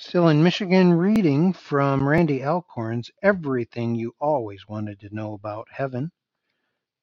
Still 0.00 0.28
in 0.30 0.42
Michigan, 0.42 0.94
reading 0.94 1.52
from 1.54 2.08
Randy 2.08 2.42
Alcorn's 2.44 3.12
Everything 3.22 3.94
You 3.96 4.14
Always 4.20 4.68
Wanted 4.68 5.00
to 5.02 5.14
Know 5.14 5.34
About 5.34 5.68
Heaven. 5.72 6.12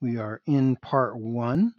We 0.00 0.18
are 0.18 0.42
in 0.46 0.76
part 0.76 1.18
one, 1.18 1.74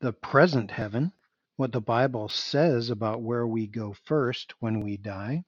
the 0.00 0.12
present 0.14 0.72
heaven, 0.72 1.12
what 1.56 1.72
the 1.72 1.82
Bible 1.82 2.28
says 2.30 2.90
about 2.90 3.22
where 3.22 3.46
we 3.46 3.68
go 3.68 3.94
first 4.06 4.54
when 4.60 4.80
we 4.82 4.96
die. 4.96 5.44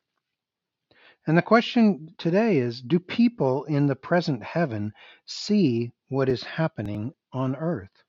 And 1.26 1.38
the 1.38 1.42
question 1.42 2.14
today 2.18 2.58
is 2.58 2.82
Do 2.82 3.00
people 3.00 3.64
in 3.64 3.86
the 3.88 3.96
present 3.96 4.44
heaven 4.44 4.92
see 5.26 5.92
what 6.08 6.28
is 6.28 6.44
happening 6.44 7.14
on 7.32 7.56
earth? 7.56 8.04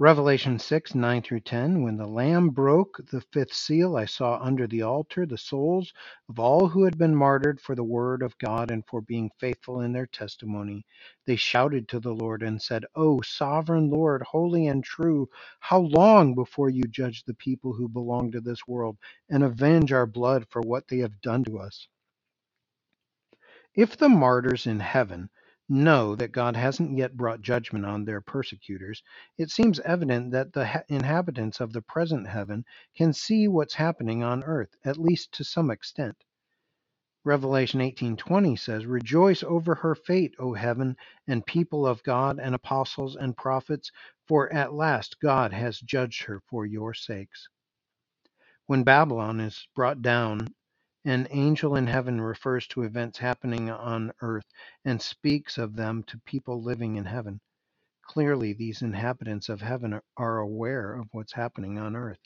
Revelation 0.00 0.58
6, 0.58 0.96
9 0.96 1.22
through 1.22 1.40
10. 1.42 1.82
When 1.84 1.96
the 1.96 2.08
Lamb 2.08 2.50
broke 2.50 3.00
the 3.12 3.22
fifth 3.22 3.54
seal, 3.54 3.96
I 3.96 4.06
saw 4.06 4.40
under 4.42 4.66
the 4.66 4.82
altar 4.82 5.26
the 5.26 5.38
souls 5.38 5.94
of 6.28 6.40
all 6.40 6.68
who 6.68 6.84
had 6.84 6.98
been 6.98 7.16
martyred 7.16 7.62
for 7.62 7.76
the 7.76 7.84
word 7.84 8.22
of 8.22 8.38
God 8.38 8.72
and 8.72 8.84
for 8.86 9.02
being 9.02 9.30
faithful 9.40 9.82
in 9.82 9.94
their 9.94 10.08
testimony. 10.08 10.86
They 11.26 11.36
shouted 11.36 11.88
to 11.90 12.00
the 12.00 12.14
Lord 12.14 12.42
and 12.44 12.62
said, 12.62 12.86
O 12.96 13.22
sovereign 13.22 13.90
Lord, 13.90 14.22
holy 14.24 14.68
and 14.68 14.84
true, 14.84 15.30
how 15.60 15.80
long 15.80 16.34
before 16.34 16.70
you 16.70 16.84
judge 16.84 17.24
the 17.24 17.34
people 17.36 17.72
who 17.74 17.88
belong 17.88 18.32
to 18.32 18.42
this 18.42 18.68
world 18.68 18.98
and 19.30 19.44
avenge 19.44 19.94
our 19.94 20.06
blood 20.06 20.46
for 20.50 20.62
what 20.62 20.88
they 20.88 20.98
have 20.98 21.22
done 21.22 21.44
to 21.46 21.60
us? 21.60 21.88
If 23.74 23.96
the 23.96 24.10
martyrs 24.10 24.66
in 24.66 24.80
heaven 24.80 25.30
know 25.70 26.16
that 26.16 26.32
God 26.32 26.56
hasn't 26.56 26.98
yet 26.98 27.16
brought 27.16 27.42
judgment 27.42 27.86
on 27.86 28.04
their 28.04 28.20
persecutors, 28.20 29.02
it 29.38 29.50
seems 29.50 29.80
evident 29.80 30.32
that 30.32 30.52
the 30.52 30.66
ha- 30.66 30.84
inhabitants 30.88 31.60
of 31.60 31.72
the 31.72 31.82
present 31.82 32.28
heaven 32.28 32.66
can 32.96 33.14
see 33.14 33.48
what's 33.48 33.74
happening 33.74 34.24
on 34.24 34.44
earth, 34.44 34.76
at 34.84 34.98
least 34.98 35.32
to 35.34 35.44
some 35.44 35.70
extent. 35.70 36.16
Revelation 37.24 37.80
18:20 37.82 38.56
says, 38.58 38.86
"Rejoice 38.86 39.42
over 39.42 39.74
her 39.76 39.94
fate, 39.94 40.34
O 40.38 40.54
heaven, 40.54 40.96
and 41.28 41.44
people 41.46 41.86
of 41.86 42.02
God 42.02 42.38
and 42.40 42.54
apostles 42.54 43.16
and 43.16 43.36
prophets, 43.36 43.92
for 44.26 44.52
at 44.52 44.72
last 44.72 45.20
God 45.20 45.52
has 45.52 45.80
judged 45.80 46.22
her 46.24 46.40
for 46.48 46.66
your 46.66 46.94
sakes." 46.94 47.48
When 48.66 48.84
Babylon 48.84 49.40
is 49.40 49.68
brought 49.76 50.02
down 50.02 50.48
an 51.04 51.26
angel 51.30 51.76
in 51.76 51.86
heaven 51.86 52.20
refers 52.20 52.66
to 52.68 52.82
events 52.82 53.18
happening 53.18 53.70
on 53.70 54.12
earth 54.22 54.46
and 54.84 55.02
speaks 55.02 55.58
of 55.58 55.76
them 55.76 56.02
to 56.04 56.18
people 56.26 56.62
living 56.62 56.96
in 56.96 57.06
heaven. 57.06 57.40
Clearly, 58.02 58.54
these 58.54 58.82
inhabitants 58.82 59.48
of 59.48 59.60
heaven 59.62 60.00
are 60.16 60.38
aware 60.38 60.94
of 60.94 61.08
what's 61.12 61.34
happening 61.34 61.78
on 61.78 61.96
earth. 61.96 62.20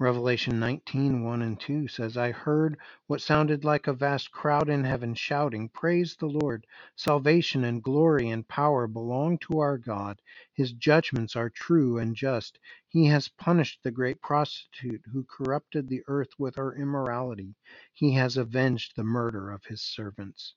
Revelation 0.00 0.60
19, 0.60 1.24
1 1.24 1.42
and 1.42 1.60
2 1.60 1.88
says, 1.88 2.16
I 2.16 2.32
heard 2.32 2.76
what 3.06 3.22
sounded 3.22 3.64
like 3.64 3.86
a 3.86 3.94
vast 3.94 4.32
crowd 4.32 4.68
in 4.68 4.84
heaven 4.84 5.14
shouting, 5.14 5.70
Praise 5.70 6.16
the 6.16 6.26
Lord! 6.26 6.66
Salvation 6.96 7.64
and 7.64 7.82
glory 7.82 8.30
and 8.30 8.46
power 8.48 8.88
belong 8.88 9.38
to 9.38 9.60
our 9.60 9.78
God. 9.78 10.20
His 10.52 10.72
judgments 10.72 11.36
are 11.36 11.48
true 11.48 11.98
and 11.98 12.16
just. 12.16 12.58
He 12.88 13.06
has 13.06 13.28
punished 13.28 13.84
the 13.84 13.92
great 13.92 14.20
prostitute 14.20 15.02
who 15.12 15.24
corrupted 15.24 15.88
the 15.88 16.02
earth 16.08 16.32
with 16.38 16.56
her 16.56 16.74
immorality. 16.74 17.54
He 17.92 18.14
has 18.14 18.36
avenged 18.36 18.96
the 18.96 19.04
murder 19.04 19.52
of 19.52 19.64
his 19.66 19.82
servants. 19.82 20.56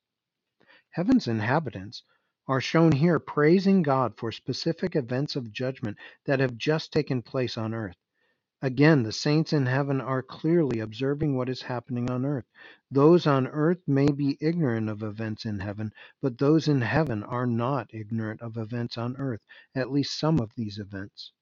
Heaven's 0.91 1.27
inhabitants 1.27 2.03
are 2.47 2.61
shown 2.61 2.91
here 2.93 3.19
praising 3.19 3.83
God 3.83 4.17
for 4.17 4.31
specific 4.31 4.95
events 4.95 5.35
of 5.35 5.53
judgment 5.53 5.97
that 6.25 6.39
have 6.39 6.57
just 6.57 6.91
taken 6.93 7.21
place 7.21 7.57
on 7.57 7.75
earth. 7.75 7.97
Again, 8.61 9.03
the 9.03 9.11
saints 9.11 9.53
in 9.53 9.67
heaven 9.67 10.01
are 10.01 10.23
clearly 10.23 10.79
observing 10.79 11.35
what 11.37 11.49
is 11.49 11.61
happening 11.61 12.09
on 12.09 12.25
earth. 12.25 12.47
Those 12.91 13.27
on 13.27 13.47
earth 13.47 13.79
may 13.87 14.07
be 14.11 14.37
ignorant 14.41 14.89
of 14.89 15.03
events 15.03 15.45
in 15.45 15.59
heaven, 15.59 15.93
but 16.21 16.39
those 16.39 16.67
in 16.67 16.81
heaven 16.81 17.23
are 17.23 17.45
not 17.47 17.93
ignorant 17.93 18.41
of 18.41 18.57
events 18.57 18.97
on 18.97 19.15
earth, 19.17 19.41
at 19.75 19.91
least 19.91 20.19
some 20.19 20.39
of 20.39 20.51
these 20.55 20.79
events. 20.79 21.33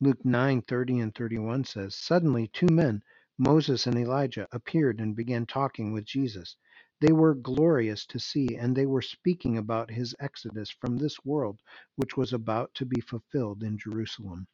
Luke 0.00 0.24
9:30 0.24 1.02
and 1.02 1.14
31 1.14 1.64
says, 1.64 1.94
Suddenly 1.96 2.48
two 2.48 2.68
men, 2.68 3.02
Moses 3.38 3.86
and 3.86 3.96
Elijah, 3.96 4.48
appeared 4.52 5.00
and 5.00 5.16
began 5.16 5.46
talking 5.46 5.92
with 5.92 6.04
Jesus. 6.04 6.56
They 7.00 7.12
were 7.12 7.34
glorious 7.34 8.06
to 8.06 8.18
see, 8.20 8.56
and 8.56 8.76
they 8.76 8.86
were 8.86 9.02
speaking 9.02 9.56
about 9.58 9.90
his 9.90 10.14
exodus 10.20 10.70
from 10.70 10.98
this 10.98 11.24
world, 11.24 11.60
which 11.96 12.16
was 12.16 12.32
about 12.32 12.74
to 12.74 12.86
be 12.86 13.00
fulfilled 13.00 13.62
in 13.62 13.78
Jerusalem. 13.78 14.48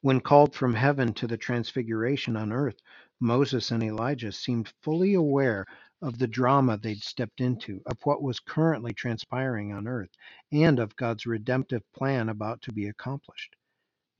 When 0.00 0.20
called 0.20 0.54
from 0.54 0.74
heaven 0.74 1.12
to 1.14 1.26
the 1.26 1.36
transfiguration 1.36 2.36
on 2.36 2.52
earth, 2.52 2.80
Moses 3.18 3.72
and 3.72 3.82
Elijah 3.82 4.30
seemed 4.30 4.72
fully 4.80 5.14
aware 5.14 5.66
of 6.00 6.18
the 6.18 6.28
drama 6.28 6.78
they'd 6.78 7.02
stepped 7.02 7.40
into, 7.40 7.82
of 7.84 7.98
what 8.04 8.22
was 8.22 8.38
currently 8.38 8.92
transpiring 8.94 9.72
on 9.72 9.88
earth, 9.88 10.10
and 10.52 10.78
of 10.78 10.94
God's 10.94 11.26
redemptive 11.26 11.82
plan 11.92 12.28
about 12.28 12.62
to 12.62 12.72
be 12.72 12.86
accomplished. 12.86 13.56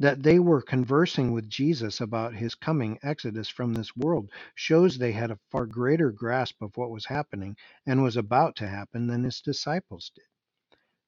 That 0.01 0.25
they 0.25 0.41
were 0.41 0.63
conversing 0.63 1.31
with 1.31 1.49
Jesus 1.49 2.01
about 2.01 2.35
his 2.35 2.57
coming 2.57 2.99
exodus 3.05 3.49
from 3.49 3.73
this 3.73 3.95
world 3.95 4.33
shows 4.57 4.99
they 4.99 5.13
had 5.13 5.31
a 5.31 5.39
far 5.49 5.65
greater 5.67 6.11
grasp 6.11 6.61
of 6.61 6.77
what 6.77 6.91
was 6.91 7.05
happening 7.07 7.57
and 7.87 8.03
was 8.03 8.17
about 8.17 8.57
to 8.57 8.67
happen 8.69 9.07
than 9.07 9.23
his 9.23 9.41
disciples 9.41 10.11
did. 10.13 10.25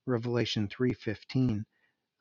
Revelation 0.07 0.69
3:15 0.69 1.65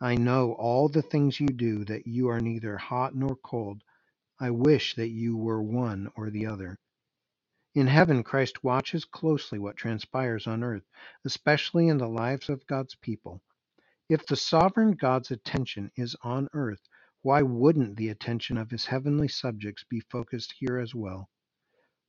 I 0.01 0.15
know 0.15 0.53
all 0.53 0.89
the 0.89 1.01
things 1.01 1.39
you 1.39 1.47
do, 1.47 1.83
that 1.85 2.07
you 2.07 2.29
are 2.29 2.39
neither 2.39 2.77
hot 2.77 3.15
nor 3.15 3.35
cold. 3.35 3.83
I 4.39 4.51
wish 4.51 4.95
that 4.95 5.09
you 5.09 5.35
were 5.37 5.61
one 5.61 6.09
or 6.15 6.29
the 6.29 6.45
other. 6.45 6.77
In 7.75 7.87
heaven, 7.87 8.23
Christ 8.23 8.63
watches 8.63 9.05
closely 9.05 9.59
what 9.59 9.75
transpires 9.77 10.47
on 10.47 10.63
earth, 10.63 10.85
especially 11.25 11.87
in 11.89 11.97
the 11.97 12.07
lives 12.07 12.49
of 12.49 12.65
God's 12.67 12.95
people. 12.95 13.41
If 14.09 14.25
the 14.25 14.35
sovereign 14.37 14.93
God's 14.93 15.31
attention 15.31 15.91
is 15.95 16.15
on 16.23 16.47
earth, 16.53 16.87
why 17.21 17.41
wouldn't 17.41 17.97
the 17.97 18.09
attention 18.09 18.57
of 18.57 18.71
his 18.71 18.85
heavenly 18.85 19.27
subjects 19.27 19.83
be 19.83 19.99
focused 19.99 20.53
here 20.53 20.79
as 20.79 20.95
well? 20.95 21.29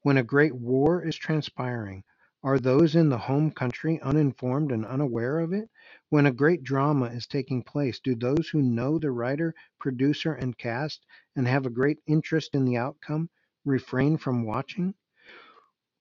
When 0.02 0.16
a 0.16 0.22
great 0.22 0.54
war 0.54 1.02
is 1.04 1.16
transpiring, 1.16 2.04
are 2.42 2.58
those 2.58 2.94
in 2.96 3.08
the 3.10 3.18
home 3.18 3.50
country 3.50 4.00
uninformed 4.00 4.72
and 4.72 4.86
unaware 4.86 5.40
of 5.40 5.52
it? 5.52 5.68
When 6.08 6.26
a 6.26 6.32
great 6.32 6.62
drama 6.62 7.06
is 7.06 7.26
taking 7.26 7.62
place, 7.62 8.00
do 8.00 8.14
those 8.14 8.48
who 8.48 8.62
know 8.62 8.98
the 8.98 9.10
writer, 9.10 9.54
producer, 9.78 10.32
and 10.32 10.56
cast 10.56 11.04
and 11.36 11.46
have 11.46 11.66
a 11.66 11.70
great 11.70 11.98
interest 12.06 12.54
in 12.54 12.64
the 12.64 12.76
outcome 12.76 13.28
refrain 13.64 14.16
from 14.16 14.44
watching? 14.44 14.94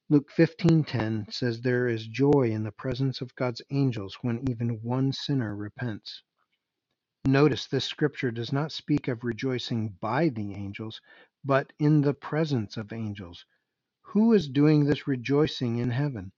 Luke 0.09 0.31
15:10 0.31 1.31
says 1.31 1.61
there 1.61 1.87
is 1.87 2.07
joy 2.07 2.51
in 2.51 2.63
the 2.63 2.71
presence 2.71 3.21
of 3.21 3.35
God's 3.35 3.61
angels 3.69 4.17
when 4.21 4.49
even 4.49 4.81
one 4.81 5.11
sinner 5.11 5.55
repents. 5.55 6.23
Notice 7.25 7.67
this 7.67 7.85
scripture 7.85 8.31
does 8.31 8.53
not 8.53 8.71
speak 8.71 9.07
of 9.09 9.23
rejoicing 9.23 9.89
by 9.99 10.29
the 10.29 10.53
angels, 10.55 11.01
but 11.43 11.73
in 11.79 12.01
the 12.01 12.13
presence 12.13 12.77
of 12.77 12.93
angels. 12.93 13.45
Who 14.13 14.33
is 14.33 14.49
doing 14.49 14.85
this 14.85 15.05
rejoicing 15.07 15.77
in 15.77 15.91
heaven? 15.91 16.31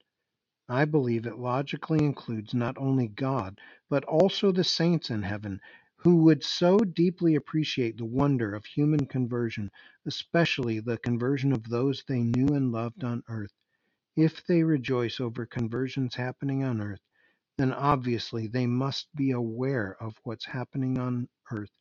I 0.68 0.84
believe 0.84 1.24
it 1.24 1.38
logically 1.38 2.04
includes 2.04 2.52
not 2.52 2.76
only 2.76 3.08
God, 3.08 3.58
but 3.88 4.04
also 4.04 4.52
the 4.52 4.62
saints 4.62 5.08
in 5.08 5.22
heaven 5.22 5.58
who 5.96 6.16
would 6.24 6.44
so 6.44 6.76
deeply 6.80 7.34
appreciate 7.34 7.96
the 7.96 8.04
wonder 8.04 8.54
of 8.54 8.66
human 8.66 9.06
conversion, 9.06 9.70
especially 10.04 10.80
the 10.80 10.98
conversion 10.98 11.50
of 11.50 11.70
those 11.70 12.04
they 12.06 12.22
knew 12.22 12.48
and 12.48 12.72
loved 12.72 13.04
on 13.04 13.22
earth. 13.26 13.54
If 14.16 14.44
they 14.44 14.62
rejoice 14.64 15.18
over 15.18 15.46
conversions 15.46 16.14
happening 16.14 16.62
on 16.62 16.78
earth, 16.82 17.00
then 17.56 17.72
obviously 17.72 18.48
they 18.48 18.66
must 18.66 19.08
be 19.16 19.30
aware 19.30 19.96
of 19.98 20.20
what's 20.24 20.44
happening 20.44 20.98
on 20.98 21.30
earth, 21.50 21.72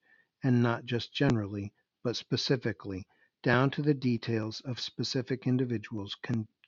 and 0.41 0.63
not 0.63 0.85
just 0.85 1.13
generally, 1.13 1.73
but 2.01 2.15
specifically, 2.15 3.05
down 3.43 3.71
to 3.71 3.81
the 3.81 3.93
details 3.93 4.61
of 4.65 4.79
specific 4.79 5.47
individuals 5.47 6.15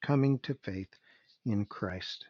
coming 0.03 0.39
to 0.39 0.55
faith 0.63 0.89
in 1.45 1.65
Christ. 1.65 2.25